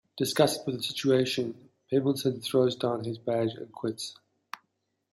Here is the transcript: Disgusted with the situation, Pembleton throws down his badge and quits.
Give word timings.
Disgusted 0.17 0.65
with 0.65 0.77
the 0.77 0.81
situation, 0.81 1.69
Pembleton 1.91 2.41
throws 2.43 2.75
down 2.75 3.03
his 3.03 3.19
badge 3.19 3.53
and 3.53 3.71
quits. 3.71 4.17